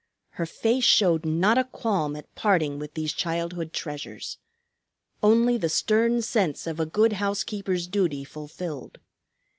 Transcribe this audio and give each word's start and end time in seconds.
Her 0.31 0.47
face 0.47 0.83
showed 0.83 1.27
not 1.27 1.59
a 1.59 1.63
qualm 1.63 2.15
at 2.15 2.33
parting 2.33 2.79
with 2.79 2.95
these 2.95 3.13
childhood 3.13 3.71
treasures; 3.71 4.39
only 5.21 5.57
the 5.57 5.69
stern 5.69 6.23
sense 6.23 6.65
of 6.65 6.79
a 6.79 6.87
good 6.87 7.13
housekeeper's 7.13 7.85
duty 7.85 8.23
fulfilled. 8.23 8.97